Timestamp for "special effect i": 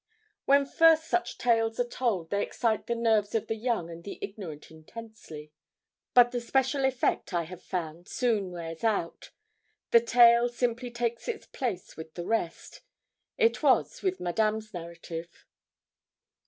6.41-7.43